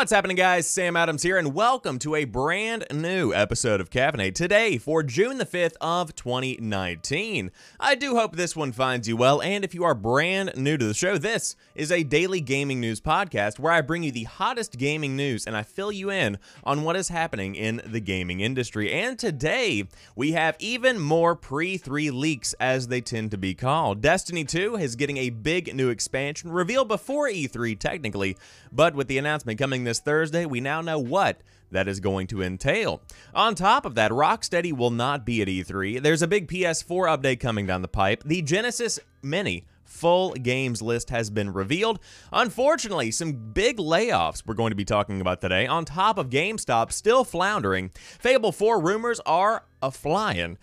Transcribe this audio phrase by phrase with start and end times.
[0.00, 0.66] What's happening, guys?
[0.66, 5.36] Sam Adams here, and welcome to a brand new episode of Caffeinate today for June
[5.36, 7.50] the 5th of 2019.
[7.78, 10.86] I do hope this one finds you well, and if you are brand new to
[10.86, 14.78] the show, this is a daily gaming news podcast where I bring you the hottest
[14.78, 18.90] gaming news and I fill you in on what is happening in the gaming industry.
[18.90, 19.86] And today,
[20.16, 24.00] we have even more pre-E3 leaks, as they tend to be called.
[24.00, 28.38] Destiny 2 is getting a big new expansion, revealed before E3 technically,
[28.72, 31.40] but with the announcement coming this Thursday, we now know what
[31.72, 33.02] that is going to entail.
[33.34, 36.00] On top of that, Rocksteady will not be at E3.
[36.00, 38.22] There's a big PS4 update coming down the pipe.
[38.24, 41.98] The Genesis Mini full games list has been revealed.
[42.32, 46.92] Unfortunately, some big layoffs we're going to be talking about today, on top of GameStop
[46.92, 47.90] still floundering.
[48.20, 50.56] Fable 4 rumors are a flying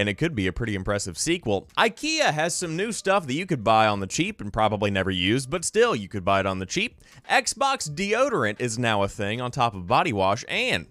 [0.00, 1.68] and it could be a pretty impressive sequel.
[1.76, 5.10] IKEA has some new stuff that you could buy on the cheap and probably never
[5.10, 7.02] use, but still you could buy it on the cheap.
[7.30, 10.86] Xbox deodorant is now a thing on top of body wash, and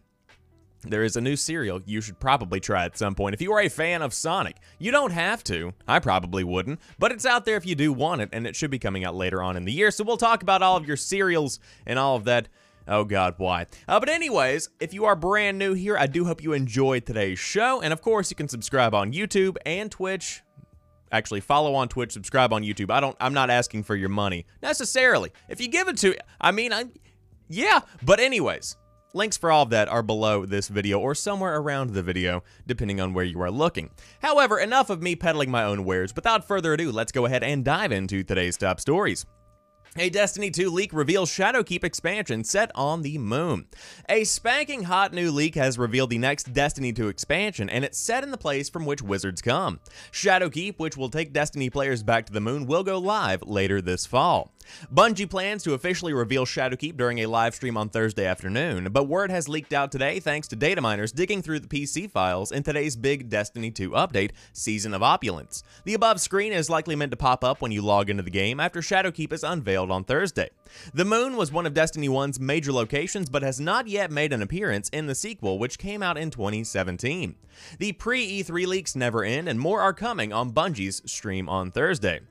[0.84, 3.34] there is a new cereal you should probably try at some point.
[3.34, 5.74] If you are a fan of Sonic, you don't have to.
[5.88, 8.70] I probably wouldn't, but it's out there if you do want it, and it should
[8.70, 9.90] be coming out later on in the year.
[9.90, 12.48] So we'll talk about all of your cereals and all of that
[12.90, 13.68] Oh God, why?
[13.88, 17.38] Uh, but anyways, if you are brand new here, I do hope you enjoyed today's
[17.38, 17.82] show.
[17.82, 20.42] And of course, you can subscribe on YouTube and Twitch.
[21.12, 22.90] Actually, follow on Twitch, subscribe on YouTube.
[22.92, 23.16] I don't.
[23.22, 25.32] I'm not asking for your money necessarily.
[25.48, 26.86] If you give it to, I mean, I,
[27.48, 27.82] yeah.
[28.04, 28.76] But anyways,
[29.14, 33.02] Links for all of that are below this video or somewhere around the video, depending
[33.02, 33.90] on where you are looking.
[34.22, 36.16] However, enough of me peddling my own wares.
[36.16, 39.26] Without further ado, let's go ahead and dive into today's top stories.
[39.98, 43.66] A Destiny 2 leak reveals Shadowkeep expansion set on the moon.
[44.08, 48.24] A spanking hot new leak has revealed the next Destiny 2 expansion, and it's set
[48.24, 49.80] in the place from which wizards come.
[50.12, 54.06] Shadowkeep, which will take Destiny players back to the moon, will go live later this
[54.06, 54.54] fall.
[54.94, 59.32] Bungie plans to officially reveal Shadowkeep during a live stream on Thursday afternoon, but word
[59.32, 62.96] has leaked out today thanks to data miners digging through the PC files in today's
[62.96, 65.64] big Destiny 2 update, Season of Opulence.
[65.86, 68.60] The above screen is likely meant to pop up when you log into the game
[68.60, 70.50] after Shadowkeep is unveiled on Thursday.
[70.94, 74.42] The moon was one of Destiny 1's major locations, but has not yet made an
[74.42, 77.36] appearance in the sequel, which came out in 2017.
[77.80, 82.22] The pre E3 leaks never end, and more are coming on Bungie's stream on Thursday.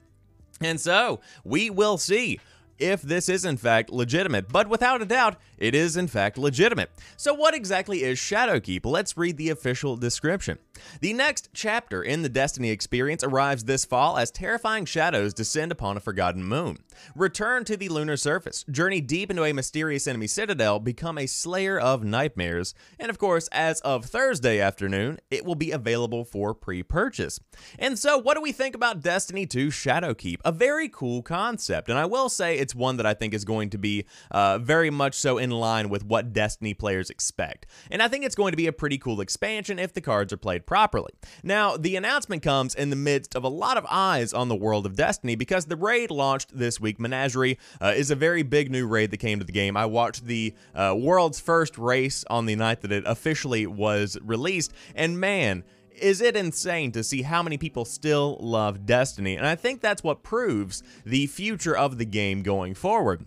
[0.60, 2.40] And so, we will see
[2.78, 6.90] if this is in fact legitimate, but without a doubt, it is in fact legitimate.
[7.16, 8.84] So what exactly is Shadowkeep?
[8.84, 10.58] Let's read the official description.
[11.00, 15.96] The next chapter in the Destiny experience arrives this fall as terrifying shadows descend upon
[15.96, 16.78] a forgotten moon.
[17.14, 21.78] Return to the lunar surface, journey deep into a mysterious enemy citadel, become a slayer
[21.78, 27.40] of nightmares, and of course, as of Thursday afternoon, it will be available for pre-purchase.
[27.78, 30.38] And so, what do we think about Destiny 2 Shadowkeep?
[30.44, 33.70] A very cool concept, and I will say it's one that I think is going
[33.70, 37.66] to be uh, very much so in line with what Destiny players expect.
[37.90, 40.38] And I think it's going to be a pretty cool expansion if the cards are
[40.38, 41.10] played properly.
[41.42, 44.84] Now, the announcement comes in the midst of a lot of eyes on the world
[44.84, 47.00] of Destiny because the raid launched this week.
[47.00, 49.78] Menagerie uh, is a very big new raid that came to the game.
[49.78, 54.74] I watched the uh, world's first race on the night that it officially was released,
[54.94, 59.36] and man, is it insane to see how many people still love Destiny?
[59.36, 63.24] And I think that's what proves the future of the game going forward.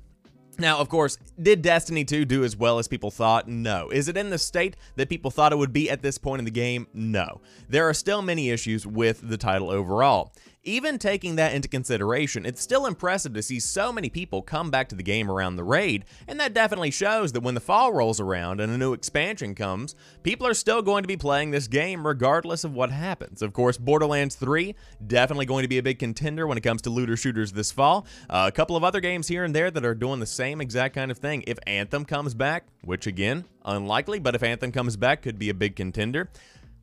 [0.59, 3.47] Now, of course, did Destiny 2 do as well as people thought?
[3.47, 3.89] No.
[3.89, 6.45] Is it in the state that people thought it would be at this point in
[6.45, 6.87] the game?
[6.93, 7.41] No.
[7.69, 10.33] There are still many issues with the title overall.
[10.63, 14.89] Even taking that into consideration, it's still impressive to see so many people come back
[14.89, 18.19] to the game around the raid, and that definitely shows that when the fall rolls
[18.19, 22.05] around and a new expansion comes, people are still going to be playing this game
[22.05, 23.41] regardless of what happens.
[23.41, 24.75] Of course, Borderlands 3,
[25.07, 28.05] definitely going to be a big contender when it comes to looter shooters this fall.
[28.29, 30.93] Uh, a couple of other games here and there that are doing the same exact
[30.93, 31.43] kind of thing.
[31.47, 35.55] If Anthem comes back, which again, unlikely, but if Anthem comes back, could be a
[35.55, 36.29] big contender.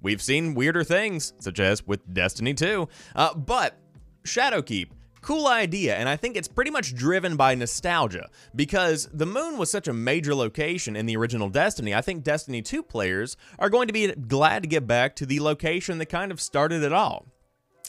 [0.00, 2.88] We've seen weirder things, such as with Destiny 2.
[3.16, 3.78] Uh, but
[4.24, 4.90] Shadowkeep,
[5.20, 9.70] cool idea, and I think it's pretty much driven by nostalgia, because the moon was
[9.70, 13.88] such a major location in the original Destiny, I think Destiny 2 players are going
[13.88, 17.26] to be glad to get back to the location that kind of started it all.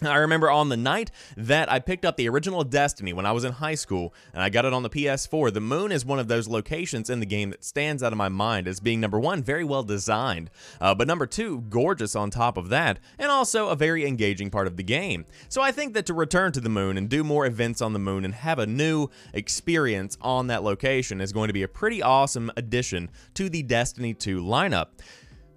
[0.08, 3.44] I remember on the night that I picked up the original Destiny when I was
[3.44, 6.30] in high school and I got it on the PS4, the moon is one of
[6.30, 9.44] those locations in the game that stands out of my mind as being number one,
[9.44, 10.50] very well designed,
[10.80, 14.68] uh, but number two, gorgeous on top of that, and also a very engaging part
[14.68, 15.26] of the game.
[15.50, 18.00] So I think that to return to the moon and do more events on the
[18.00, 22.02] moon and have a new experience on that location is going to be a pretty
[22.02, 24.88] awesome addition to the Destiny 2 lineup.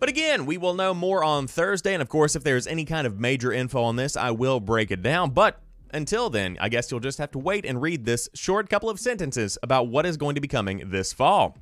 [0.03, 3.07] But again, we will know more on Thursday, and of course, if there's any kind
[3.07, 5.31] of major info on this, I will break it down.
[5.31, 5.61] But
[5.95, 8.99] until then, I guess you'll just have to wait and read this short couple of
[8.99, 11.57] sentences about what is going to be coming this fall.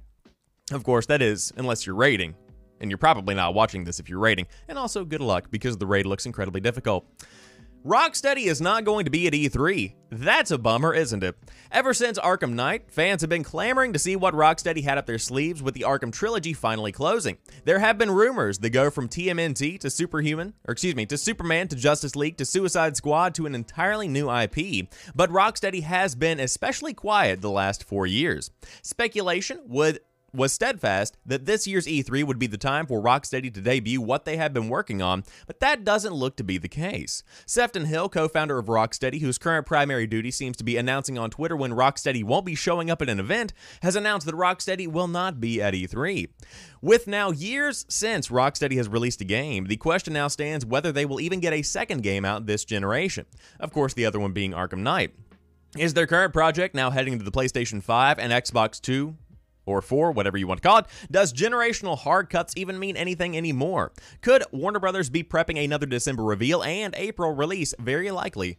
[0.73, 2.35] Of course, that is, unless you're raiding.
[2.81, 4.47] And you're probably not watching this if you're raiding.
[4.69, 7.05] And also, good luck, because the raid looks incredibly difficult.
[7.85, 9.95] Rocksteady is not going to be at E3.
[10.11, 11.35] That's a bummer, isn't it?
[11.73, 15.19] Ever since Arkham Knight, fans have been clamoring to see what Rocksteady had up their
[15.19, 17.39] sleeves with the Arkham trilogy finally closing.
[17.65, 21.69] There have been rumors that go from TMNT to Superhuman, or excuse me, to Superman
[21.69, 26.39] to Justice League to Suicide Squad to an entirely new IP, but Rocksteady has been
[26.39, 28.51] especially quiet the last four years.
[28.83, 30.01] Speculation would
[30.33, 34.25] was steadfast that this year's E3 would be the time for Rocksteady to debut what
[34.25, 37.23] they have been working on, but that doesn't look to be the case.
[37.47, 41.31] Sefton Hill, co founder of Rocksteady, whose current primary duty seems to be announcing on
[41.31, 45.09] Twitter when Rocksteady won't be showing up at an event, has announced that Rocksteady will
[45.09, 46.29] not be at E3.
[46.83, 51.05] With now years since Rocksteady has released a game, the question now stands whether they
[51.05, 53.27] will even get a second game out this generation.
[53.59, 55.15] Of course, the other one being Arkham Knight.
[55.77, 59.15] Is their current project now heading to the PlayStation 5 and Xbox 2
[59.71, 63.37] or 4, whatever you want to call it, does generational hard cuts even mean anything
[63.37, 63.93] anymore?
[64.21, 67.75] Could Warner Brothers be prepping another December reveal and April release?
[67.79, 68.59] Very likely.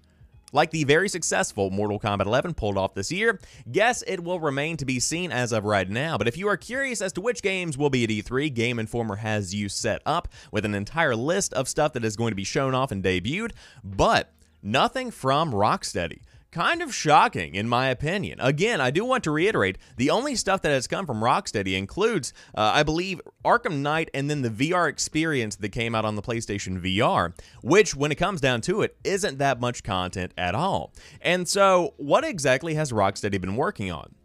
[0.54, 3.40] Like the very successful Mortal Kombat 11 pulled off this year,
[3.72, 6.18] guess it will remain to be seen as of right now.
[6.18, 9.18] But if you are curious as to which games will be at E3, Game Informer
[9.18, 12.44] has you set up with an entire list of stuff that is going to be
[12.44, 13.52] shown off and debuted,
[13.84, 16.20] but nothing from Rocksteady
[16.52, 18.40] kind of shocking, in my opinion.
[18.42, 22.34] Again, I do want to reiterate the only stuff that has come from Rocksteady includes,
[22.56, 26.22] uh, I believe, Arkham Knight and then the VR experience that came out on the
[26.22, 30.94] PlayStation VR, which, when it comes down to it, isn't that much content at all.
[31.22, 34.16] And so, what exactly has Rocksteady been working on?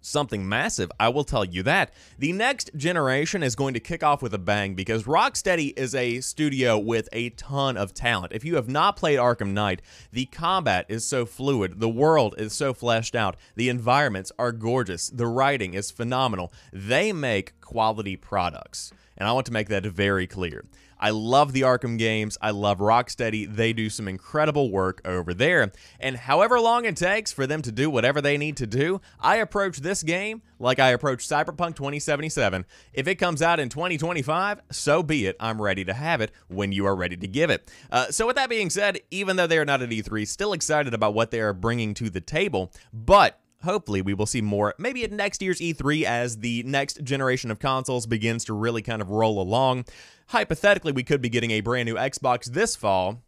[0.00, 1.92] Something massive, I will tell you that.
[2.18, 6.20] The next generation is going to kick off with a bang because Rocksteady is a
[6.20, 8.32] studio with a ton of talent.
[8.32, 9.82] If you have not played Arkham Knight,
[10.12, 15.08] the combat is so fluid, the world is so fleshed out, the environments are gorgeous,
[15.08, 16.52] the writing is phenomenal.
[16.72, 18.92] They make quality products.
[19.16, 20.64] And I want to make that very clear.
[21.00, 22.38] I love the Arkham games.
[22.40, 23.52] I love Rocksteady.
[23.52, 25.72] They do some incredible work over there.
[25.98, 29.36] And however long it takes for them to do whatever they need to do, I
[29.36, 32.66] approach this game like I approach Cyberpunk 2077.
[32.92, 35.36] If it comes out in 2025, so be it.
[35.40, 37.68] I'm ready to have it when you are ready to give it.
[37.90, 40.92] Uh, so, with that being said, even though they are not at E3, still excited
[40.92, 45.04] about what they are bringing to the table, but hopefully we will see more maybe
[45.04, 49.10] at next year's E3 as the next generation of consoles begins to really kind of
[49.10, 49.84] roll along.
[50.28, 53.22] Hypothetically, we could be getting a brand new Xbox this fall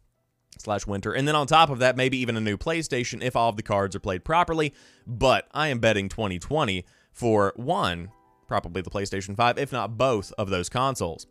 [0.57, 1.13] slash winter.
[1.13, 3.63] And then on top of that, maybe even a new PlayStation if all of the
[3.63, 4.73] cards are played properly.
[5.05, 8.11] But I am betting 2020 for one,
[8.47, 11.27] probably the PlayStation 5, if not both of those consoles.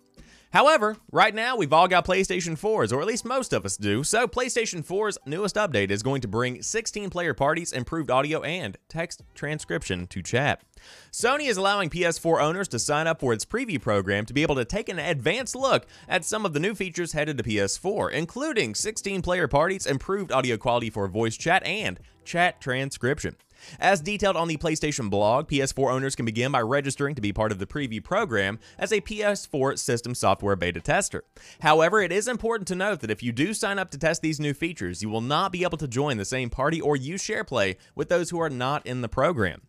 [0.53, 4.05] However, right now we've all got PlayStation 4s, or at least most of us do,
[4.05, 8.77] so PlayStation 4's newest update is going to bring 16 player parties, improved audio, and
[8.87, 10.63] text transcription to chat.
[11.11, 14.57] Sony is allowing PS4 owners to sign up for its preview program to be able
[14.57, 18.75] to take an advanced look at some of the new features headed to PS4, including
[18.75, 23.37] 16 player parties, improved audio quality for voice chat, and chat transcription.
[23.79, 27.53] As detailed on the PlayStation blog, PS4 owners can begin by registering to be part
[27.53, 31.25] of the preview program as a PS4 system software beta tester.
[31.61, 34.41] However, it is important to note that if you do sign up to test these
[34.41, 37.77] new features, you will not be able to join the same party or use SharePlay
[37.95, 39.63] with those who are not in the program.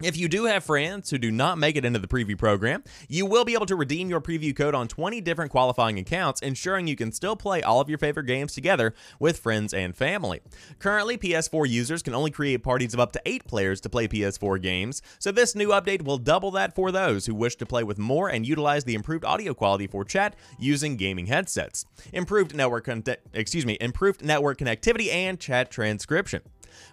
[0.00, 3.26] If you do have friends who do not make it into the preview program, you
[3.26, 6.94] will be able to redeem your preview code on 20 different qualifying accounts, ensuring you
[6.94, 10.40] can still play all of your favorite games together with friends and family.
[10.78, 14.62] Currently, PS4 users can only create parties of up to 8 players to play PS4
[14.62, 17.98] games, so this new update will double that for those who wish to play with
[17.98, 21.86] more and utilize the improved audio quality for chat using gaming headsets.
[22.12, 22.88] Improved network
[23.34, 26.42] excuse me, improved network connectivity and chat transcription.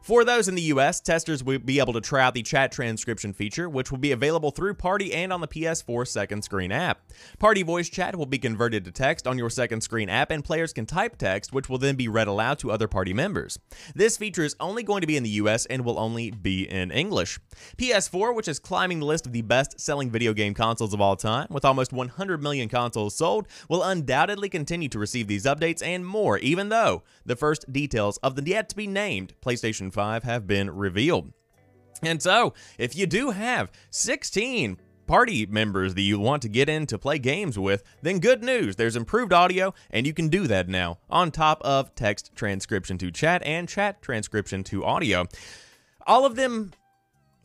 [0.02, 3.34] For those in the US, testers will be able to try out the chat transcription
[3.34, 7.02] feature, which will be available through Party and on the PS4 second screen app.
[7.38, 10.74] Party voice chat will be converted to text on your second screen app, and players
[10.74, 13.60] can type text, which will then be read aloud to other party members.
[13.94, 16.92] This feature is only going to be in the US and will only be in
[16.92, 17.40] English.
[17.78, 21.16] PS4, which is climbing the list of the best selling video game consoles of all
[21.16, 26.06] time, with almost 100 million consoles sold, will undoubtedly continue to receive these updates and
[26.06, 30.24] more, even though the first details of the yet to be named PlayStation PlayStation 5
[30.24, 31.34] have been revealed.
[32.04, 36.86] And so, if you do have 16 party members that you want to get in
[36.88, 38.76] to play games with, then good news.
[38.76, 43.12] There's improved audio, and you can do that now on top of text transcription to
[43.12, 45.26] chat and chat transcription to audio.
[46.06, 46.74] All of them,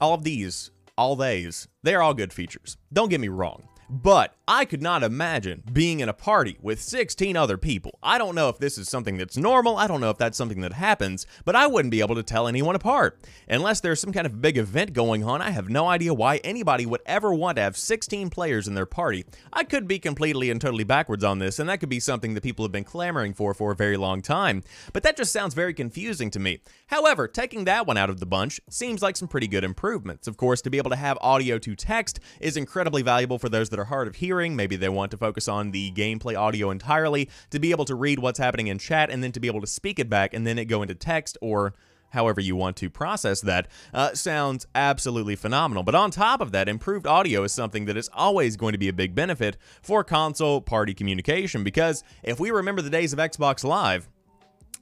[0.00, 2.76] all of these, all these, they're all good features.
[2.92, 3.68] Don't get me wrong.
[3.92, 7.98] But I could not imagine being in a party with 16 other people.
[8.00, 10.60] I don't know if this is something that's normal, I don't know if that's something
[10.60, 13.18] that happens, but I wouldn't be able to tell anyone apart.
[13.48, 16.86] Unless there's some kind of big event going on, I have no idea why anybody
[16.86, 19.24] would ever want to have 16 players in their party.
[19.52, 22.44] I could be completely and totally backwards on this, and that could be something that
[22.44, 25.74] people have been clamoring for for a very long time, but that just sounds very
[25.74, 26.60] confusing to me.
[26.86, 30.28] However, taking that one out of the bunch seems like some pretty good improvements.
[30.28, 33.68] Of course, to be able to have audio to text is incredibly valuable for those
[33.70, 34.54] that are hard of hearing.
[34.54, 38.18] Maybe they want to focus on the gameplay audio entirely, to be able to read
[38.18, 40.58] what's happening in chat and then to be able to speak it back and then
[40.58, 41.74] it go into text or
[42.10, 45.82] however you want to process that, uh, sounds absolutely phenomenal.
[45.82, 48.88] But on top of that, improved audio is something that is always going to be
[48.88, 53.64] a big benefit for console party communication because if we remember the days of Xbox
[53.64, 54.08] Live,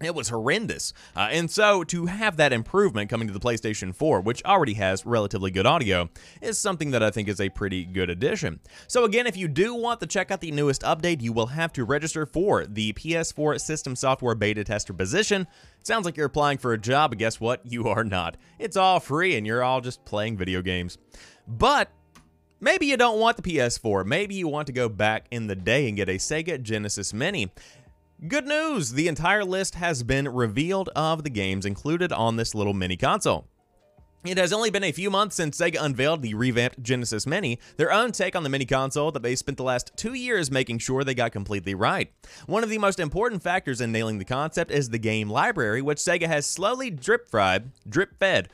[0.02, 0.92] it was horrendous.
[1.16, 5.04] Uh, and so to have that improvement coming to the PlayStation 4, which already has
[5.04, 6.08] relatively good audio,
[6.40, 8.60] is something that I think is a pretty good addition.
[8.86, 11.72] So again, if you do want to check out the newest update, you will have
[11.74, 15.46] to register for the PS4 System Software Beta Tester position.
[15.82, 17.60] Sounds like you're applying for a job, but guess what?
[17.64, 18.36] You are not.
[18.58, 20.98] It's all free and you're all just playing video games.
[21.46, 21.90] But
[22.60, 24.04] Maybe you don't want the PS4.
[24.04, 27.52] Maybe you want to go back in the day and get a Sega Genesis Mini.
[28.26, 28.90] Good news!
[28.90, 33.46] The entire list has been revealed of the games included on this little mini console.
[34.24, 37.92] It has only been a few months since Sega unveiled the revamped Genesis Mini, their
[37.92, 41.04] own take on the mini console that they spent the last two years making sure
[41.04, 42.12] they got completely right.
[42.46, 45.98] One of the most important factors in nailing the concept is the game library, which
[45.98, 48.48] Sega has slowly drip fried, drip fed,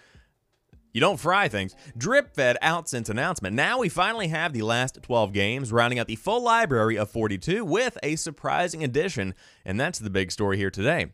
[0.94, 1.74] you don't fry things.
[1.98, 3.54] Drip fed out since announcement.
[3.54, 7.64] Now we finally have the last 12 games, rounding out the full library of 42
[7.64, 9.34] with a surprising addition,
[9.64, 11.08] and that's the big story here today.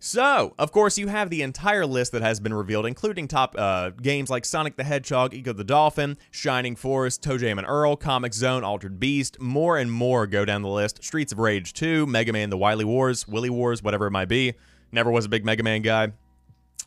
[0.00, 3.90] So, of course, you have the entire list that has been revealed, including top uh,
[3.90, 8.62] games like Sonic the Hedgehog, Ecco the Dolphin, Shining Force, ToeJam and Earl, Comix Zone,
[8.62, 11.02] Altered Beast, more and more go down the list.
[11.02, 14.54] Streets of Rage 2, Mega Man The Wily Wars, Willy Wars, whatever it might be.
[14.92, 16.12] Never was a big Mega Man guy.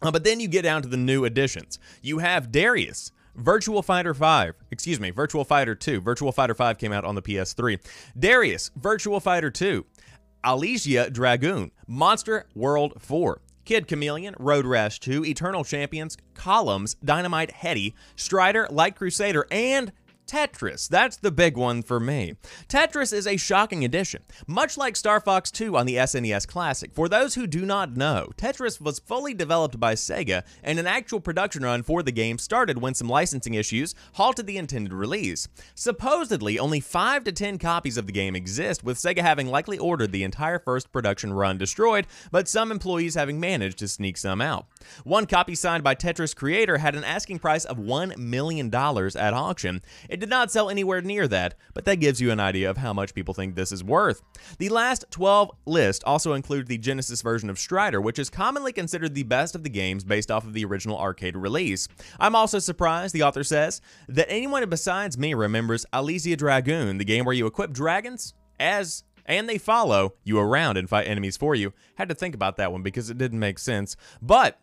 [0.02, 1.80] Uh, but then you get down to the new additions.
[2.02, 6.02] You have Darius, Virtual Fighter 5, excuse me, Virtual Fighter 2.
[6.02, 7.80] Virtual Fighter 5 came out on the PS3.
[8.18, 9.86] Darius, Virtual Fighter 2,
[10.44, 13.42] Alisia Dragoon, Monster World 4.
[13.64, 19.92] Kid Chameleon, Road Rash 2, Eternal Champions, Columns, Dynamite Headdy, Strider, Light Crusader, and
[20.32, 20.88] Tetris.
[20.88, 22.36] That's the big one for me.
[22.70, 26.94] Tetris is a shocking addition, much like Star Fox 2 on the SNES Classic.
[26.94, 31.20] For those who do not know, Tetris was fully developed by Sega, and an actual
[31.20, 35.50] production run for the game started when some licensing issues halted the intended release.
[35.76, 40.14] Supposedly, only 5 to 10 copies of the game exist, with Sega having likely ordered
[40.14, 44.66] the entire first production run destroyed, but some employees having managed to sneak some out.
[45.04, 49.82] One copy signed by Tetris creator had an asking price of $1 million at auction.
[50.08, 52.94] It did not sell anywhere near that, but that gives you an idea of how
[52.94, 54.22] much people think this is worth.
[54.58, 59.14] The last 12 list also include the Genesis version of Strider, which is commonly considered
[59.14, 61.90] the best of the games based off of the original arcade release.
[62.20, 67.26] I'm also surprised, the author says, that anyone besides me remembers Alisia Dragoon, the game
[67.26, 71.74] where you equip dragons as and they follow you around and fight enemies for you.
[71.96, 73.96] Had to think about that one because it didn't make sense.
[74.22, 74.60] But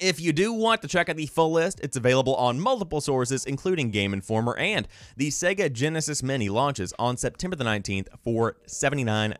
[0.00, 3.44] if you do want to check out the full list, it's available on multiple sources,
[3.44, 9.36] including Game Informer, and the Sega Genesis Mini launches on September the 19th for $79.99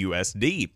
[0.00, 0.70] USD.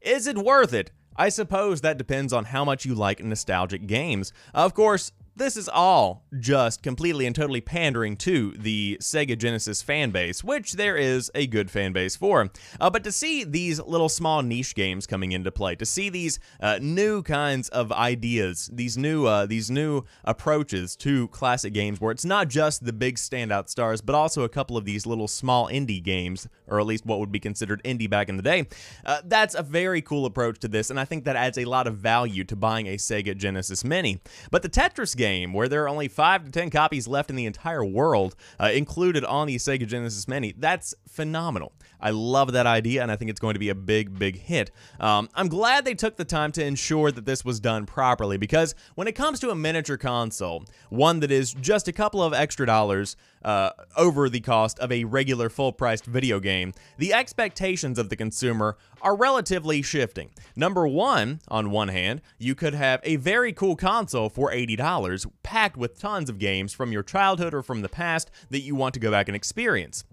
[0.00, 0.90] Is it worth it?
[1.16, 4.32] I suppose that depends on how much you like nostalgic games.
[4.54, 10.10] Of course, this is all just completely and totally pandering to the Sega Genesis fan
[10.10, 12.50] base, which there is a good fan base for.
[12.78, 16.38] Uh, but to see these little small niche games coming into play, to see these
[16.60, 22.12] uh, new kinds of ideas, these new uh, these new approaches to classic games, where
[22.12, 25.68] it's not just the big standout stars, but also a couple of these little small
[25.68, 28.66] indie games, or at least what would be considered indie back in the day.
[29.06, 31.86] Uh, that's a very cool approach to this, and I think that adds a lot
[31.86, 34.20] of value to buying a Sega Genesis Mini.
[34.50, 37.36] But the Tetris game game, where there are only 5 to 10 copies left in
[37.36, 40.54] the entire world, uh, included on the Sega Genesis Mini.
[40.56, 41.72] That's phenomenal.
[42.00, 44.70] I love that idea, and I think it's going to be a big, big hit.
[44.98, 48.74] Um, I'm glad they took the time to ensure that this was done properly, because
[48.94, 52.66] when it comes to a miniature console, one that is just a couple of extra
[52.66, 58.16] dollars uh, over the cost of a regular full-priced video game, the expectations of the
[58.16, 60.30] consumer are relatively shifting.
[60.54, 65.76] Number one, on one hand, you could have a very cool console for $80, packed
[65.76, 69.00] with tons of games from your childhood or from the past that you want to
[69.00, 70.04] go back and experience.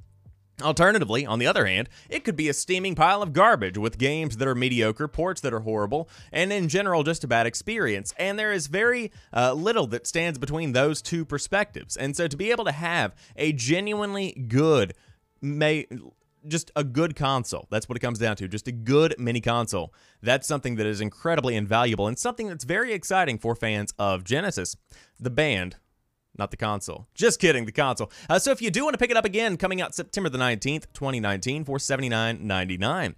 [0.61, 4.37] Alternatively, on the other hand, it could be a steaming pile of garbage with games
[4.37, 8.11] that are mediocre, ports that are horrible, and in general just a bad experience.
[8.17, 11.95] And there is very uh, little that stands between those two perspectives.
[11.95, 14.95] And so to be able to have a genuinely good,
[15.41, 15.85] may
[16.47, 17.67] just a good console.
[17.69, 18.47] That's what it comes down to.
[18.47, 19.93] Just a good mini console.
[20.23, 24.75] That's something that is incredibly invaluable and something that's very exciting for fans of Genesis.
[25.19, 25.75] The band
[26.37, 27.07] not the console.
[27.13, 28.11] Just kidding, the console.
[28.29, 30.37] Uh, so if you do want to pick it up again, coming out September the
[30.37, 33.15] 19th, 2019 for $79.99.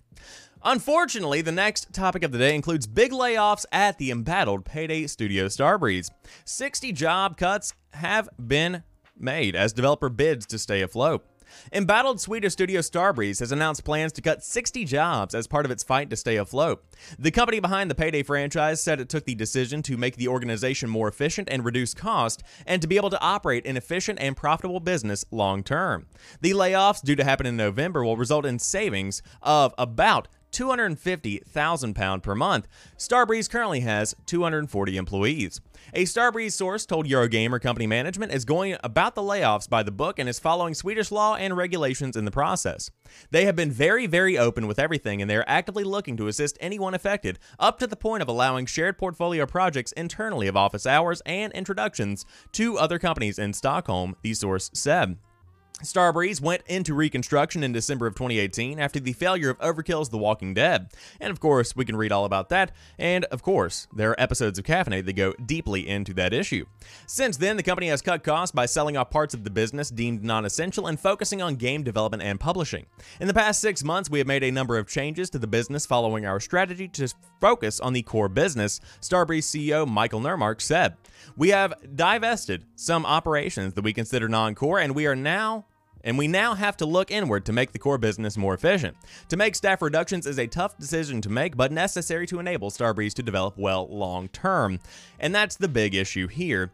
[0.63, 5.45] Unfortunately, the next topic of the day includes big layoffs at the embattled Payday Studio
[5.45, 6.11] Starbreeze.
[6.43, 8.83] 60 job cuts have been
[9.17, 11.25] made as developer bids to stay afloat.
[11.73, 15.83] Embattled Swedish studio Starbreeze has announced plans to cut 60 jobs as part of its
[15.83, 16.83] fight to stay afloat.
[17.17, 20.89] The company behind the Payday franchise said it took the decision to make the organization
[20.89, 24.79] more efficient and reduce cost, and to be able to operate an efficient and profitable
[24.79, 26.07] business long term.
[26.41, 32.23] The layoffs, due to happen in November, will result in savings of about 250,000 pound
[32.23, 32.67] per month.
[32.97, 35.61] Starbreeze currently has 240 employees.
[35.93, 40.19] A Starbreeze source told Eurogamer company management is going about the layoffs by the book
[40.19, 42.91] and is following Swedish law and regulations in the process.
[43.31, 46.57] They have been very, very open with everything and they are actively looking to assist
[46.59, 51.21] anyone affected, up to the point of allowing shared portfolio projects internally of office hours
[51.25, 55.17] and introductions to other companies in Stockholm, the source said.
[55.83, 60.53] Starbreeze went into reconstruction in December of 2018 after the failure of Overkill's The Walking
[60.53, 60.91] Dead.
[61.21, 62.71] And of course, we can read all about that.
[62.97, 66.65] And of course, there are episodes of Caffeinated that go deeply into that issue.
[67.07, 70.23] Since then, the company has cut costs by selling off parts of the business deemed
[70.23, 72.85] non essential and focusing on game development and publishing.
[73.21, 75.85] In the past six months, we have made a number of changes to the business
[75.85, 77.07] following our strategy to
[77.39, 80.95] focus on the core business, Starbreeze CEO Michael Nermark said.
[81.37, 85.65] We have divested some operations that we consider non core, and we are now
[86.03, 88.97] and we now have to look inward to make the core business more efficient.
[89.29, 93.13] To make staff reductions is a tough decision to make, but necessary to enable Starbreeze
[93.15, 94.79] to develop well long term.
[95.19, 96.71] And that's the big issue here.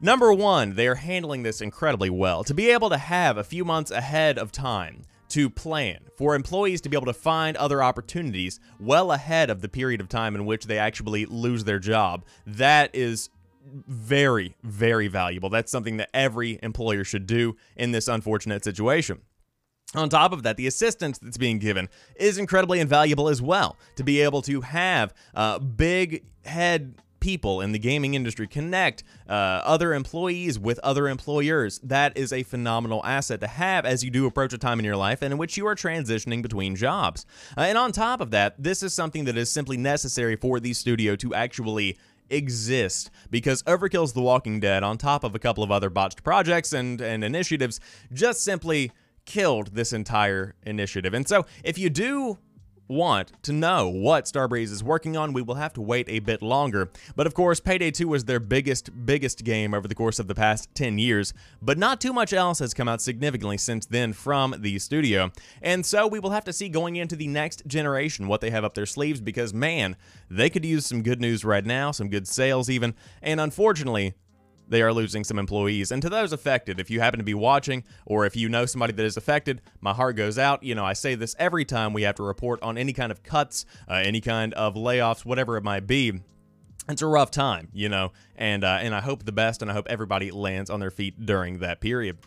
[0.00, 2.42] Number one, they are handling this incredibly well.
[2.44, 6.80] To be able to have a few months ahead of time to plan, for employees
[6.80, 10.44] to be able to find other opportunities well ahead of the period of time in
[10.44, 13.28] which they actually lose their job, that is
[13.62, 15.50] very, very valuable.
[15.50, 19.20] That's something that every employer should do in this unfortunate situation.
[19.94, 23.76] On top of that, the assistance that's being given is incredibly invaluable as well.
[23.96, 29.32] To be able to have uh, big head people in the gaming industry connect uh,
[29.32, 34.26] other employees with other employers that is a phenomenal asset to have as you do
[34.26, 37.60] approach a time in your life and in which you are transitioning between jobs uh,
[37.60, 41.14] and on top of that this is something that is simply necessary for the studio
[41.14, 41.96] to actually
[42.30, 46.72] exist because Overkill's The Walking Dead, on top of a couple of other botched projects
[46.72, 47.80] and, and initiatives,
[48.12, 48.92] just simply
[49.26, 51.14] killed this entire initiative.
[51.14, 52.38] And so, if you do
[52.90, 56.42] want to know what Starbreeze is working on, we will have to wait a bit
[56.42, 56.90] longer.
[57.16, 60.34] But of course, Payday 2 was their biggest, biggest game over the course of the
[60.34, 64.54] past 10 years, but not too much else has come out significantly since then from
[64.58, 65.30] the studio.
[65.62, 68.64] And so we will have to see going into the next generation what they have
[68.64, 69.96] up their sleeves because, man,
[70.28, 74.14] they could use some good news right now, some good sales even, and unfortunately,
[74.70, 75.92] they are losing some employees.
[75.92, 78.92] And to those affected, if you happen to be watching or if you know somebody
[78.94, 80.62] that is affected, my heart goes out.
[80.62, 83.22] You know, I say this every time we have to report on any kind of
[83.22, 86.20] cuts, uh, any kind of layoffs, whatever it might be
[86.88, 89.74] it's a rough time, you know, and uh, and I hope the best, and I
[89.74, 92.18] hope everybody lands on their feet during that period.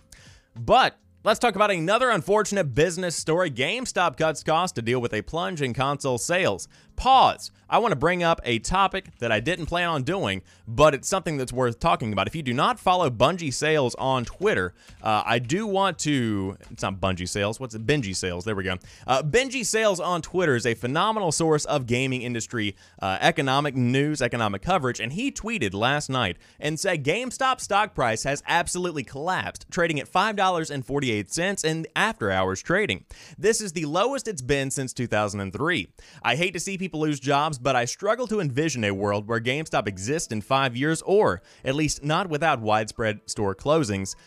[0.55, 3.49] But Let's talk about another unfortunate business story.
[3.49, 6.67] GameStop cuts costs to deal with a plunge in console sales.
[6.95, 7.51] Pause.
[7.73, 11.07] I want to bring up a topic that I didn't plan on doing, but it's
[11.07, 12.27] something that's worth talking about.
[12.27, 16.55] If you do not follow Bungie Sales on Twitter, uh, I do want to.
[16.69, 17.59] It's not Bungie Sales.
[17.59, 17.87] What's it?
[17.87, 18.45] Benji Sales.
[18.45, 18.77] There we go.
[19.07, 24.21] Uh, Benji Sales on Twitter is a phenomenal source of gaming industry uh, economic news,
[24.21, 29.65] economic coverage, and he tweeted last night and said GameStop stock price has absolutely collapsed,
[29.71, 33.05] trading at $5.48 in after hours trading.
[33.35, 35.87] This is the lowest it's been since 2003.
[36.21, 39.39] I hate to see people lose jobs, but I struggle to envision a world where
[39.39, 44.17] GameStop exists in five years, or at least not without widespread store closings.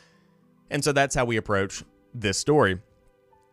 [0.71, 2.81] And so that's how we approach this story.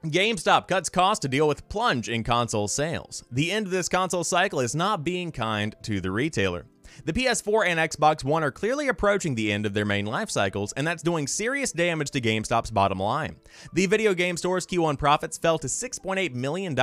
[0.05, 3.25] GameStop cuts costs to deal with plunge in console sales.
[3.29, 6.65] The end of this console cycle is not being kind to the retailer.
[7.05, 10.73] The PS4 and Xbox One are clearly approaching the end of their main life cycles,
[10.73, 13.35] and that's doing serious damage to GameStop's bottom line.
[13.73, 16.75] The video game store's Q1 profits fell to $6.8 million,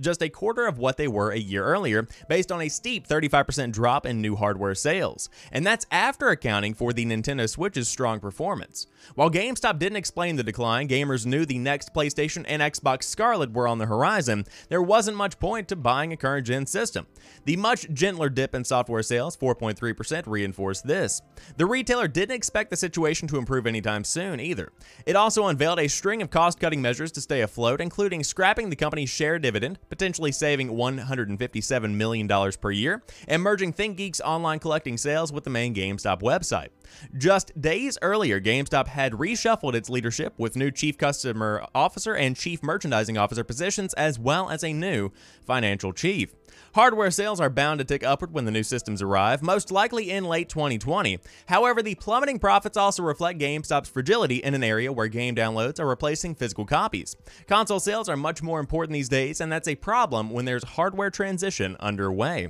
[0.00, 3.72] just a quarter of what they were a year earlier, based on a steep 35%
[3.72, 5.28] drop in new hardware sales.
[5.52, 8.86] And that's after accounting for the Nintendo Switch's strong performance.
[9.14, 13.68] While GameStop didn't explain the decline, gamers knew the next PlayStation and Xbox Scarlett were
[13.68, 17.06] on the horizon, there wasn't much point to buying a current gen system.
[17.44, 21.22] The much gentler dip in software sales, 4.3%, reinforced this.
[21.56, 24.72] The retailer didn't expect the situation to improve anytime soon either.
[25.06, 28.76] It also unveiled a string of cost cutting measures to stay afloat, including scrapping the
[28.76, 35.32] company's share dividend, potentially saving $157 million per year, and merging ThinkGeek's online collecting sales
[35.32, 36.68] with the main GameStop website.
[37.16, 42.62] Just days earlier, GameStop had reshuffled its leadership with new Chief Customer Officer and Chief
[42.62, 45.10] Merchandising Officer positions, as well as a new
[45.44, 46.34] Financial Chief.
[46.74, 50.24] Hardware sales are bound to tick upward when the new systems arrive, most likely in
[50.24, 51.18] late 2020.
[51.46, 55.86] However, the plummeting profits also reflect GameStop's fragility in an area where game downloads are
[55.86, 57.16] replacing physical copies.
[57.46, 61.10] Console sales are much more important these days, and that's a problem when there's hardware
[61.10, 62.48] transition underway.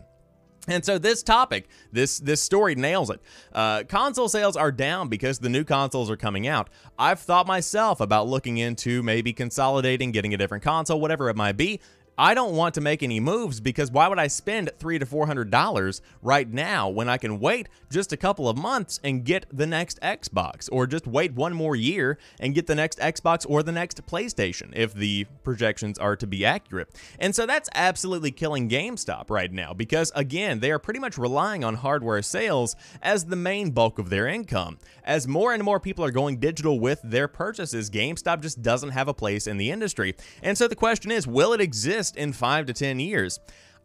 [0.69, 3.21] And so this topic, this this story nails it.
[3.53, 6.69] Uh, console sales are down because the new consoles are coming out.
[6.99, 11.57] I've thought myself about looking into maybe consolidating, getting a different console, whatever it might
[11.57, 11.81] be.
[12.21, 15.29] I don't want to make any moves because why would I spend three to four
[15.29, 19.47] hundred dollars right now when I can wait just a couple of months and get
[19.53, 23.63] the next Xbox, or just wait one more year and get the next Xbox or
[23.63, 26.89] the next PlayStation if the projections are to be accurate.
[27.21, 31.63] And so that's absolutely killing GameStop right now because again they are pretty much relying
[31.63, 34.79] on hardware sales as the main bulk of their income.
[35.05, 39.07] As more and more people are going digital with their purchases, GameStop just doesn't have
[39.07, 40.17] a place in the industry.
[40.43, 42.08] And so the question is, will it exist?
[42.17, 43.41] In five to 10 years.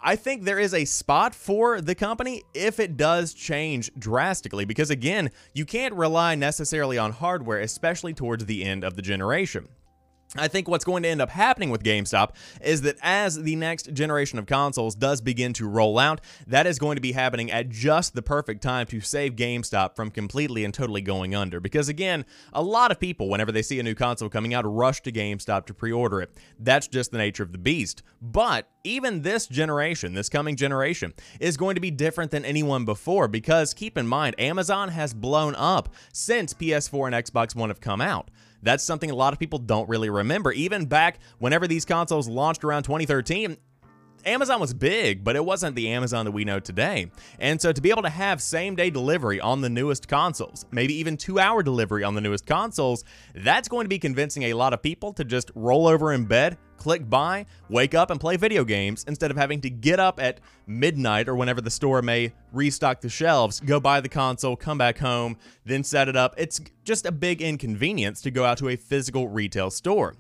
[0.06, 4.90] I think there is a spot for the company if it does change drastically, because
[4.90, 9.70] again, you can't rely necessarily on hardware, especially towards the end of the generation.
[10.36, 13.94] I think what's going to end up happening with GameStop is that as the next
[13.94, 17.70] generation of consoles does begin to roll out, that is going to be happening at
[17.70, 21.60] just the perfect time to save GameStop from completely and totally going under.
[21.60, 25.02] Because again, a lot of people, whenever they see a new console coming out, rush
[25.04, 26.36] to GameStop to pre order it.
[26.60, 28.02] That's just the nature of the beast.
[28.20, 33.28] But even this generation, this coming generation, is going to be different than anyone before
[33.28, 38.02] because keep in mind, Amazon has blown up since PS4 and Xbox One have come
[38.02, 38.30] out.
[38.64, 40.52] That's something a lot of people don't really remember.
[40.52, 43.58] Even back whenever these consoles launched around 2013,
[44.26, 47.12] Amazon was big, but it wasn't the Amazon that we know today.
[47.40, 50.94] And so to be able to have same day delivery on the newest consoles, maybe
[50.96, 53.04] even two hour delivery on the newest consoles,
[53.36, 56.58] that's going to be convincing a lot of people to just roll over in bed,
[56.84, 60.42] click buy, wake up and play video games instead of having to get up at
[60.68, 64.98] midnight or whenever the store may restock the shelves, go buy the console, come back
[64.98, 66.36] home, then set it up.
[66.38, 70.18] It's just a big inconvenience to go out to a physical retail store.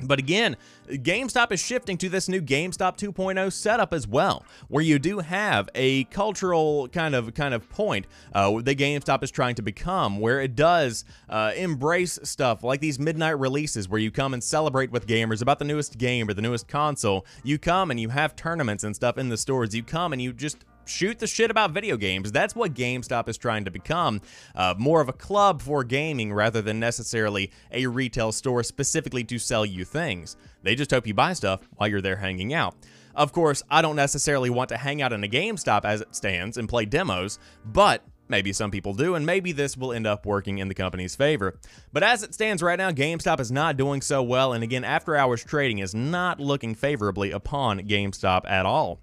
[0.00, 0.56] But again,
[0.88, 5.70] GameStop is shifting to this new GameStop 2.0 setup as well, where you do have
[5.74, 10.40] a cultural kind of kind of point uh, that GameStop is trying to become, where
[10.40, 15.06] it does uh, embrace stuff like these midnight releases, where you come and celebrate with
[15.06, 17.24] gamers about the newest game or the newest console.
[17.42, 19.74] You come and you have tournaments and stuff in the stores.
[19.74, 22.32] You come and you just shoot the shit about video games.
[22.32, 24.20] That's what GameStop is trying to become.
[24.54, 29.38] Uh, more of a club for gaming rather than necessarily a retail store specifically to
[29.38, 30.36] sell you things.
[30.62, 32.74] They just hope you buy stuff while you're there hanging out.
[33.14, 36.56] Of course, I don't necessarily want to hang out in a GameStop as it stands
[36.56, 40.58] and play demos, but Maybe some people do, and maybe this will end up working
[40.58, 41.58] in the company's favor.
[41.92, 45.14] But as it stands right now, GameStop is not doing so well, and again, after
[45.14, 49.00] hours trading is not looking favorably upon GameStop at all.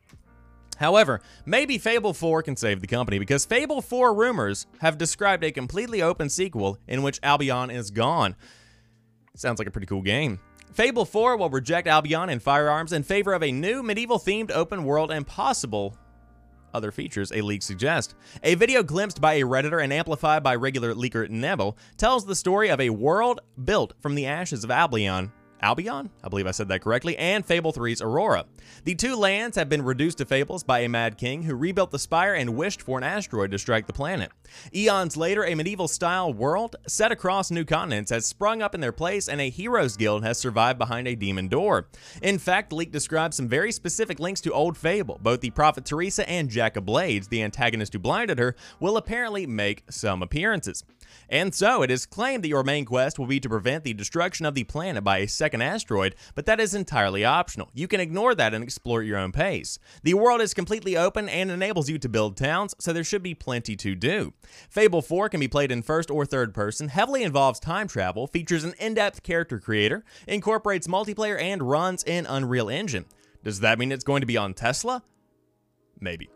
[0.78, 5.52] However, maybe Fable 4 can save the company because Fable 4 rumors have described a
[5.52, 8.36] completely open sequel in which Albion is gone.
[9.36, 10.40] Sounds like a pretty cool game.
[10.74, 14.84] Fable 4 will reject Albion and firearms in favor of a new medieval themed open
[14.84, 15.96] world and possible
[16.74, 18.16] other features a leak suggests.
[18.44, 22.70] A video glimpsed by a Redditor and amplified by regular leaker Neville tells the story
[22.70, 25.32] of a world built from the ashes of Albion
[25.64, 28.46] Albion, I believe I said that correctly, and Fable 3's Aurora.
[28.84, 31.98] The two lands have been reduced to fables by a mad king who rebuilt the
[31.98, 34.32] spire and wished for an asteroid to strike the planet.
[34.76, 38.92] Eons later, a medieval style world set across new continents has sprung up in their
[38.92, 41.88] place, and a heroes guild has survived behind a demon door.
[42.22, 45.18] In fact, leak describes some very specific links to old Fable.
[45.22, 49.48] Both the Prophet Theresa and Jack of Blades, the antagonist who blinded her, will apparently
[49.48, 50.84] make some appearances.
[51.30, 54.46] And so, it is claimed that your main quest will be to prevent the destruction
[54.46, 57.70] of the planet by a second asteroid, but that is entirely optional.
[57.74, 59.80] You can ignore that and explore at your own pace.
[60.04, 63.34] The world is completely open and enables you to build towns, so there should be
[63.34, 64.34] plenty to do.
[64.70, 68.64] Fable 4 can be played in first or third person, heavily involves time travel, features
[68.64, 73.06] an in depth character creator, incorporates multiplayer, and runs in Unreal Engine.
[73.44, 75.04] Does that mean it's going to be on Tesla?
[76.00, 76.30] Maybe.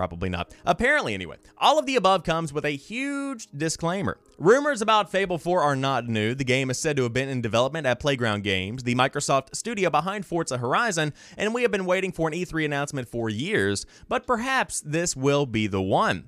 [0.00, 0.54] Probably not.
[0.64, 1.36] Apparently, anyway.
[1.58, 4.16] All of the above comes with a huge disclaimer.
[4.38, 6.34] Rumors about Fable 4 are not new.
[6.34, 9.90] The game is said to have been in development at Playground Games, the Microsoft studio
[9.90, 14.26] behind Forza Horizon, and we have been waiting for an E3 announcement for years, but
[14.26, 16.24] perhaps this will be the one.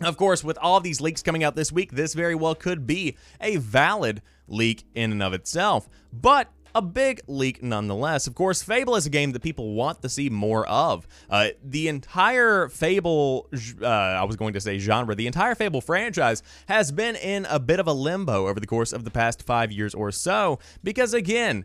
[0.00, 3.18] Of course, with all these leaks coming out this week, this very well could be
[3.42, 5.86] a valid leak in and of itself.
[6.14, 8.26] But a big leak nonetheless.
[8.26, 11.06] Of course, Fable is a game that people want to see more of.
[11.28, 13.48] Uh, the entire Fable,
[13.80, 17.58] uh, I was going to say genre, the entire Fable franchise has been in a
[17.58, 21.14] bit of a limbo over the course of the past five years or so, because
[21.14, 21.64] again,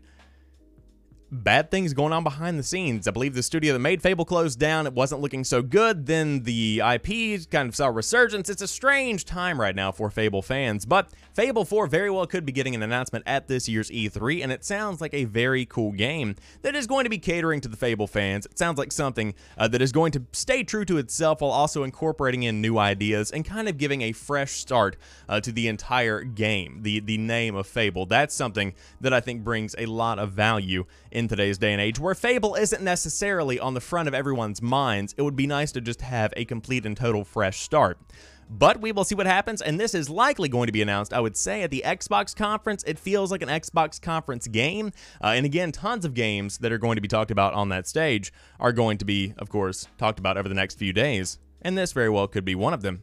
[1.30, 3.06] bad things going on behind the scenes.
[3.06, 4.86] I believe the studio that made Fable closed down.
[4.86, 6.06] It wasn't looking so good.
[6.06, 8.48] Then the IP kind of saw resurgence.
[8.48, 12.44] It's a strange time right now for Fable fans, but Fable 4 very well could
[12.44, 15.92] be getting an announcement at this year's E3, and it sounds like a very cool
[15.92, 18.46] game that is going to be catering to the Fable fans.
[18.46, 21.84] It sounds like something uh, that is going to stay true to itself while also
[21.84, 24.96] incorporating in new ideas and kind of giving a fresh start
[25.28, 28.06] uh, to the entire game, the, the name of Fable.
[28.06, 30.86] That's something that I think brings a lot of value
[31.18, 35.14] in today's day and age, where Fable isn't necessarily on the front of everyone's minds.
[35.18, 37.98] It would be nice to just have a complete and total fresh start.
[38.48, 41.20] But we will see what happens, and this is likely going to be announced, I
[41.20, 42.84] would say, at the Xbox conference.
[42.84, 44.92] It feels like an Xbox conference game.
[45.22, 47.86] Uh, and again, tons of games that are going to be talked about on that
[47.88, 51.38] stage are going to be, of course, talked about over the next few days.
[51.60, 53.02] And this very well could be one of them.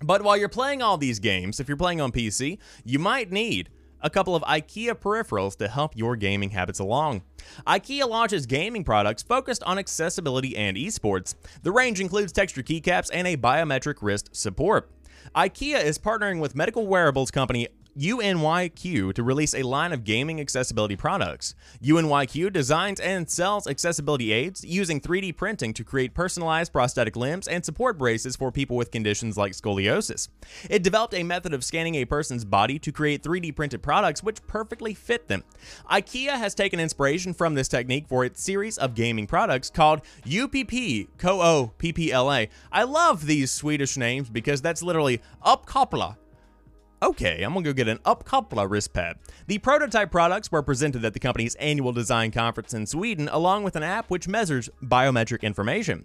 [0.00, 3.68] But while you're playing all these games, if you're playing on PC, you might need
[4.02, 7.22] a couple of IKEA peripherals to help your gaming habits along.
[7.66, 11.34] IKEA launches gaming products focused on accessibility and esports.
[11.62, 14.90] The range includes texture keycaps and a biometric wrist support.
[15.36, 20.96] IKEA is partnering with medical wearables company UNYQ to release a line of gaming accessibility
[20.96, 21.54] products.
[21.82, 27.64] UNYQ designs and sells accessibility aids using 3D printing to create personalized prosthetic limbs and
[27.64, 30.28] support braces for people with conditions like scoliosis.
[30.70, 34.46] It developed a method of scanning a person's body to create 3D printed products which
[34.46, 35.44] perfectly fit them.
[35.90, 40.72] IKEA has taken inspiration from this technique for its series of gaming products called UPP
[41.20, 42.48] PPLA.
[42.72, 46.16] I love these Swedish names because that's literally Uppkoppla
[47.02, 49.16] Okay, I'm gonna go get an Uppkoppla wrist pad.
[49.48, 53.74] The prototype products were presented at the company's annual design conference in Sweden, along with
[53.74, 56.04] an app which measures biometric information.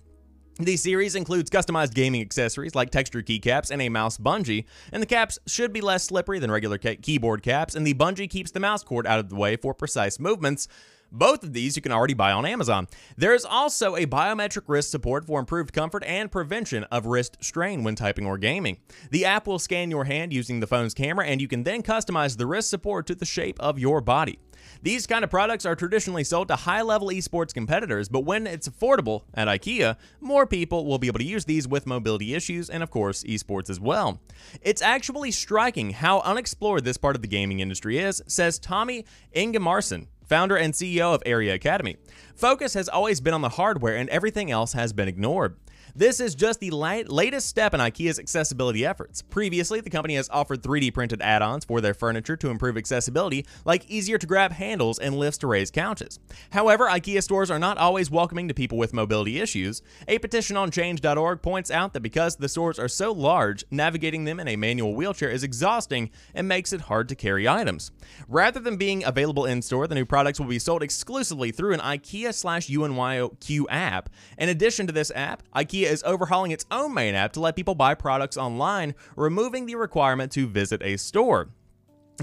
[0.59, 5.07] The series includes customized gaming accessories like texture keycaps and a mouse bungee, and the
[5.07, 8.83] caps should be less slippery than regular keyboard caps, and the bungee keeps the mouse
[8.83, 10.67] cord out of the way for precise movements.
[11.11, 12.87] Both of these you can already buy on Amazon.
[13.17, 17.83] There is also a biometric wrist support for improved comfort and prevention of wrist strain
[17.83, 18.77] when typing or gaming.
[19.11, 22.37] The app will scan your hand using the phone's camera, and you can then customize
[22.37, 24.39] the wrist support to the shape of your body.
[24.81, 28.67] These kind of products are traditionally sold to high level esports competitors, but when it's
[28.67, 32.83] affordable at IKEA, more people will be able to use these with mobility issues and,
[32.83, 34.19] of course, esports as well.
[34.61, 40.07] It's actually striking how unexplored this part of the gaming industry is, says Tommy Ingemarsson,
[40.27, 41.97] founder and CEO of Area Academy.
[42.35, 45.55] Focus has always been on the hardware and everything else has been ignored.
[45.95, 49.21] This is just the latest step in IKEA's accessibility efforts.
[49.21, 53.45] Previously, the company has offered 3D printed add ons for their furniture to improve accessibility,
[53.65, 56.19] like easier to grab handles and lifts to raise couches.
[56.51, 59.81] However, IKEA stores are not always welcoming to people with mobility issues.
[60.07, 64.39] A petition on change.org points out that because the stores are so large, navigating them
[64.39, 67.91] in a manual wheelchair is exhausting and makes it hard to carry items.
[68.27, 71.79] Rather than being available in store, the new products will be sold exclusively through an
[71.79, 74.09] IKEA slash UNYQ app.
[74.37, 77.75] In addition to this app, IKEA is overhauling its own main app to let people
[77.75, 81.49] buy products online, removing the requirement to visit a store.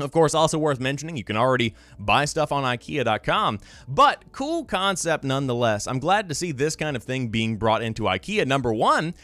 [0.00, 5.22] Of course, also worth mentioning, you can already buy stuff on IKEA.com, but cool concept
[5.22, 5.86] nonetheless.
[5.86, 8.44] I'm glad to see this kind of thing being brought into IKEA.
[8.44, 9.14] Number one,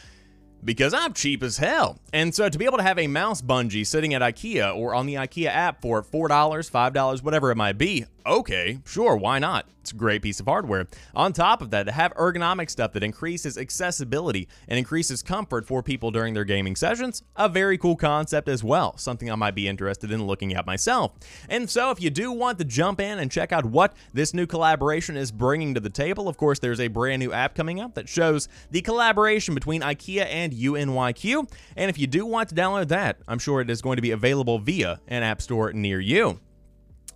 [0.64, 1.99] because I'm cheap as hell.
[2.12, 5.07] And so to be able to have a mouse bungee sitting at IKEA or on
[5.07, 9.66] the IKEA app for $4, $5, whatever it might be, okay, sure, why not?
[9.80, 10.87] It's a great piece of hardware.
[11.14, 15.83] On top of that, to have ergonomic stuff that increases accessibility and increases comfort for
[15.83, 19.66] people during their gaming sessions, a very cool concept as well, something I might be
[19.66, 21.12] interested in looking at myself.
[21.48, 24.46] And so if you do want to jump in and check out what this new
[24.46, 27.94] collaboration is bringing to the table, of course, there's a brand new app coming out
[27.94, 31.50] that shows the collaboration between IKEA and UNYQ.
[31.76, 34.11] And if you do want to download that, I'm sure it is going to be
[34.11, 36.38] available via an app store near you.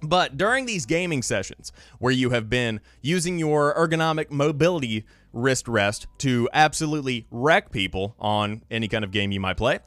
[0.07, 6.07] But during these gaming sessions, where you have been using your ergonomic mobility wrist rest
[6.19, 9.81] to absolutely wreck people on any kind of game you might play,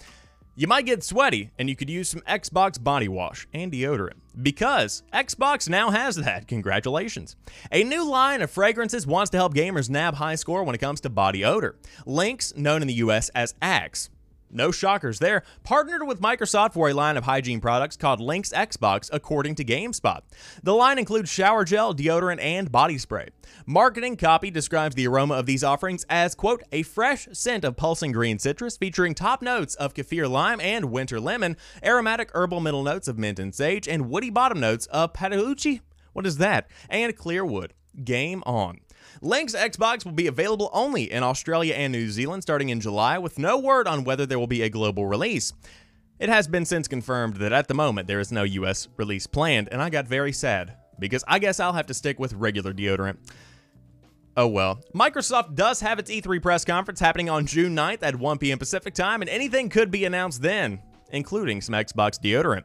[0.55, 4.15] you might get sweaty and you could use some Xbox body wash and deodorant.
[4.41, 6.47] Because Xbox now has that.
[6.47, 7.35] Congratulations.
[7.71, 10.99] A new line of fragrances wants to help gamers nab high score when it comes
[11.01, 11.77] to body odor.
[12.07, 14.09] Lynx, known in the US as Axe,
[14.49, 19.09] no shockers there, partnered with Microsoft for a line of hygiene products called Lynx Xbox,
[19.11, 20.21] according to GameSpot.
[20.63, 23.29] The line includes shower gel, deodorant, and body spray.
[23.65, 28.11] Marketing copy describes the aroma of these offerings as, quote, a fresh scent of pulsing
[28.11, 33.07] green citrus featuring top notes of kaffir lime and winter lemon, aromatic herbal middle notes
[33.07, 35.81] of mint and sage, and woody bottom notes of patauchi.
[36.13, 36.69] What is that?
[36.89, 37.73] And clear wood.
[38.03, 38.79] Game on.
[39.21, 43.39] Lynx Xbox will be available only in Australia and New Zealand starting in July, with
[43.39, 45.53] no word on whether there will be a global release.
[46.19, 49.69] It has been since confirmed that at the moment there is no US release planned,
[49.71, 53.17] and I got very sad, because I guess I'll have to stick with regular deodorant.
[54.35, 54.79] Oh well.
[54.93, 58.59] Microsoft does have its E3 press conference happening on June 9th at 1 p.m.
[58.59, 62.63] Pacific time, and anything could be announced then, including some Xbox deodorant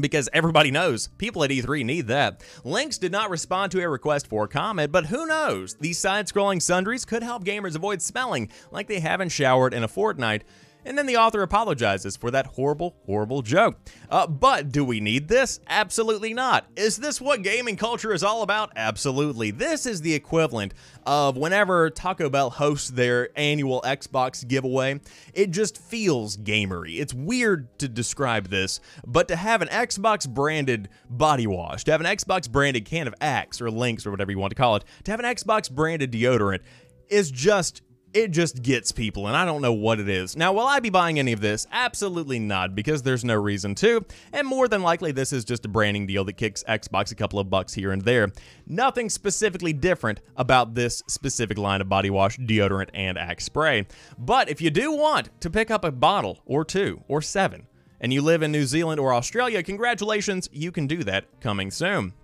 [0.00, 2.42] because everybody knows people at E3 need that.
[2.64, 5.74] Lynx did not respond to a request for comment, but who knows?
[5.74, 9.88] These side scrolling sundries could help gamers avoid smelling like they haven't showered in a
[9.88, 10.44] fortnight
[10.86, 13.76] and then the author apologizes for that horrible, horrible joke.
[14.08, 15.60] Uh, but do we need this?
[15.68, 16.66] Absolutely not.
[16.76, 18.72] Is this what gaming culture is all about?
[18.76, 19.50] Absolutely.
[19.50, 25.00] This is the equivalent of whenever Taco Bell hosts their annual Xbox giveaway.
[25.34, 27.00] It just feels gamery.
[27.00, 32.00] It's weird to describe this, but to have an Xbox branded body wash, to have
[32.00, 34.84] an Xbox branded can of Axe or Lynx or whatever you want to call it,
[35.04, 36.60] to have an Xbox branded deodorant
[37.08, 37.82] is just
[38.16, 40.36] it just gets people, and I don't know what it is.
[40.38, 41.66] Now, will I be buying any of this?
[41.70, 45.68] Absolutely not, because there's no reason to, and more than likely, this is just a
[45.68, 48.32] branding deal that kicks Xbox a couple of bucks here and there.
[48.66, 53.86] Nothing specifically different about this specific line of body wash, deodorant, and Axe spray.
[54.16, 57.66] But if you do want to pick up a bottle, or two, or seven,
[58.00, 62.14] and you live in New Zealand or Australia, congratulations, you can do that coming soon.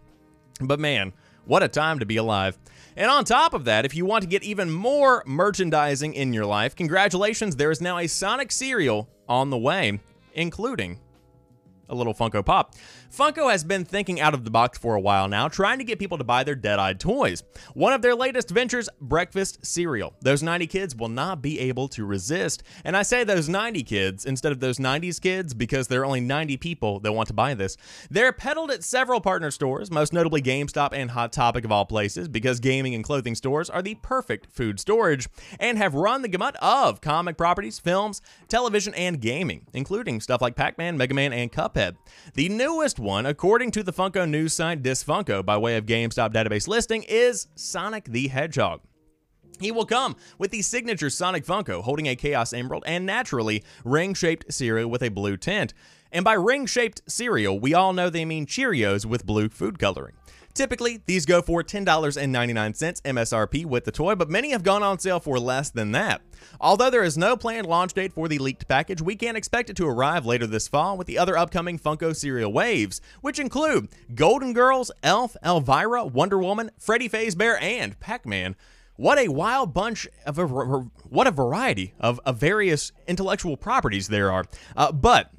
[0.58, 1.12] But man,
[1.44, 2.58] what a time to be alive.
[2.96, 6.46] And on top of that, if you want to get even more merchandising in your
[6.46, 10.00] life, congratulations, there is now a Sonic cereal on the way,
[10.34, 10.98] including
[11.88, 12.74] a little Funko Pop.
[13.12, 15.98] Funko has been thinking out of the box for a while now, trying to get
[15.98, 17.42] people to buy their Dead-Eyed toys.
[17.74, 20.14] One of their latest ventures, breakfast cereal.
[20.22, 22.62] Those 90 kids will not be able to resist.
[22.84, 26.22] And I say those 90 kids instead of those 90s kids because there are only
[26.22, 27.76] 90 people that want to buy this.
[28.10, 32.28] They're peddled at several partner stores, most notably GameStop and Hot Topic of all places,
[32.28, 35.28] because gaming and clothing stores are the perfect food storage,
[35.60, 40.56] and have run the gamut of comic properties, films, television, and gaming, including stuff like
[40.56, 41.96] Pac-Man, Mega Man, and Cuphead.
[42.32, 46.68] The newest one, according to the Funko news site Disfunko by way of GameStop database
[46.68, 48.80] listing, is Sonic the Hedgehog.
[49.60, 54.14] He will come with the signature Sonic Funko holding a Chaos Emerald and naturally ring
[54.14, 55.74] shaped cereal with a blue tint.
[56.10, 60.14] And by ring shaped cereal, we all know they mean Cheerios with blue food coloring.
[60.54, 65.18] Typically, these go for $10.99 MSRP with the toy, but many have gone on sale
[65.18, 66.20] for less than that.
[66.60, 69.76] Although there is no planned launch date for the leaked package, we can expect it
[69.76, 74.52] to arrive later this fall with the other upcoming Funko cereal waves, which include Golden
[74.52, 78.54] Girls, Elf, Elvira, Wonder Woman, Freddy Fazbear, and Pac-Man.
[78.96, 84.30] What a wild bunch of a, what a variety of, of various intellectual properties there
[84.30, 84.44] are.
[84.76, 85.30] Uh, but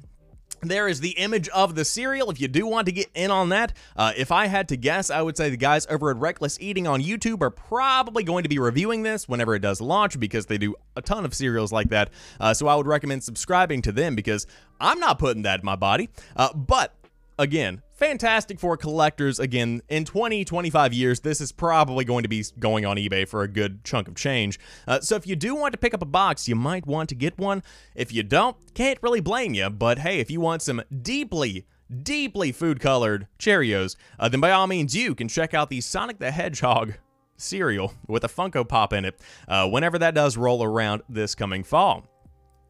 [0.70, 3.50] there is the image of the cereal if you do want to get in on
[3.50, 3.72] that.
[3.96, 6.86] Uh, if I had to guess, I would say the guys over at Reckless Eating
[6.86, 10.58] on YouTube are probably going to be reviewing this whenever it does launch because they
[10.58, 12.10] do a ton of cereals like that.
[12.40, 14.46] Uh, so I would recommend subscribing to them because
[14.80, 16.10] I'm not putting that in my body.
[16.36, 16.94] Uh, but
[17.38, 19.38] again, fantastic for collectors.
[19.38, 23.42] Again, in 20, 25 years, this is probably going to be going on eBay for
[23.42, 24.58] a good chunk of change.
[24.86, 27.14] Uh, so if you do want to pick up a box, you might want to
[27.14, 27.62] get one.
[27.94, 29.70] If you don't, can't really blame you.
[29.70, 31.66] But hey, if you want some deeply
[32.02, 36.18] deeply food colored Cheerios, uh, then by all means you can check out the Sonic
[36.18, 36.94] the Hedgehog
[37.36, 41.62] cereal with a Funko Pop in it uh, whenever that does roll around this coming
[41.62, 42.06] fall.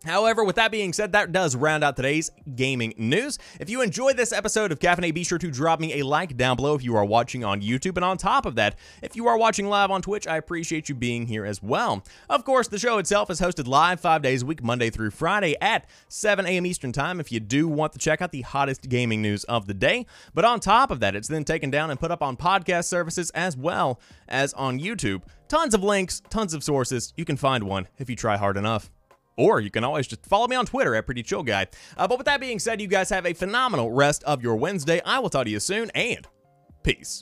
[0.04, 3.38] However, with that being said, that does round out today's gaming news.
[3.58, 6.56] If you enjoyed this episode of Caffeinate, be sure to drop me a like down
[6.56, 7.96] below if you are watching on YouTube.
[7.96, 10.94] And on top of that, if you are watching live on Twitch, I appreciate you
[10.94, 12.04] being here as well.
[12.28, 15.56] Of course, the show itself is hosted live five days a week, Monday through Friday
[15.60, 16.66] at 7 a.m.
[16.66, 19.74] Eastern Time if you do want to check out the hottest gaming news of the
[19.74, 20.04] day.
[20.34, 23.30] But on top of that, it's then taken down and put up on podcast services
[23.30, 25.22] as well as on YouTube.
[25.48, 27.12] Tons of links, tons of sources.
[27.16, 28.90] You can find one if you try hard enough.
[29.36, 31.66] Or you can always just follow me on Twitter at Pretty Chill Guy.
[31.96, 35.00] Uh, but with that being said, you guys have a phenomenal rest of your Wednesday.
[35.04, 36.26] I will talk to you soon, and
[36.82, 37.12] peace.